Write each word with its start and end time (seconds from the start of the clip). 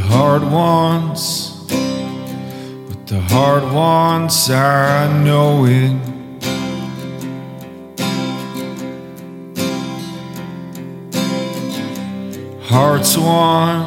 heart 0.00 0.42
wants, 0.42 1.50
what 1.70 3.06
the 3.06 3.20
heart 3.20 3.62
wants, 3.72 4.50
I 4.50 5.06
know 5.22 5.64
it. 5.66 6.14
Hearts 12.62 13.16
one, 13.16 13.84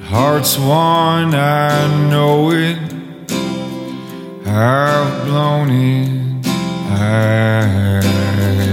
hearts 0.00 0.58
one, 0.58 1.34
I 1.34 2.08
know 2.10 2.50
it. 2.50 2.78
I've 4.44 5.24
blown 5.26 5.70
it. 5.70 6.46
I 6.90 8.67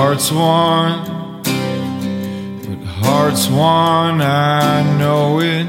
heart's 0.00 0.30
one, 0.30 1.42
but 1.42 2.80
heart's 3.02 3.48
one, 3.48 4.22
I 4.22 4.96
know 4.96 5.40
it. 5.40 5.66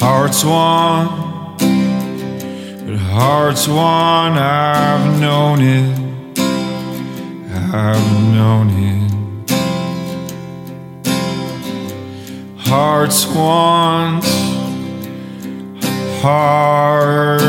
Heart's 0.00 0.42
one, 0.44 1.56
but 2.86 2.98
heart's 2.98 3.68
one, 3.68 4.32
I've 4.36 5.20
known 5.20 5.60
it. 5.62 5.96
I've 7.72 8.12
known 8.34 8.70
it. 8.70 9.12
Hearts 12.58 13.26
want, 13.28 14.24
hearts 16.20 17.43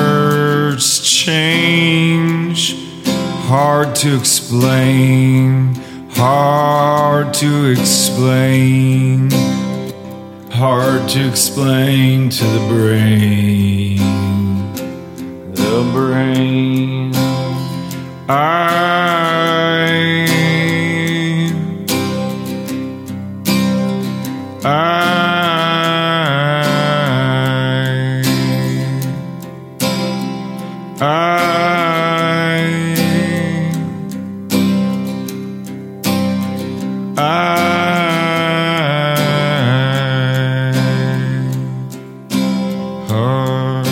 change, 1.25 2.75
hard 3.47 3.95
to 3.95 4.15
explain, 4.15 5.73
hard 6.11 7.33
to 7.33 7.71
explain, 7.71 9.31
hard 10.51 11.09
to 11.09 11.27
explain 11.27 12.29
to 12.29 12.43
the 12.43 12.59
brain, 12.69 13.97
the 15.51 15.89
brain. 15.95 17.11
I 18.29 19.04
I, 30.97 31.05
I, 37.17 37.51
oh. 43.09 43.84